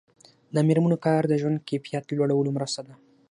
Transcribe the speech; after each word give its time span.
د 0.55 0.57
میرمنو 0.67 0.97
کار 1.05 1.21
د 1.27 1.33
ژوند 1.41 1.57
کیفیت 1.69 2.05
لوړولو 2.17 2.55
مرسته 2.57 2.81
ده. 2.87 2.93